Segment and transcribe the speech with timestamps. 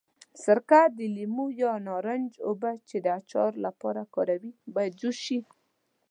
[0.43, 5.39] سرکه، د لیمو یا نارنج اوبه چې د اچار لپاره کاروي باید جوش شي.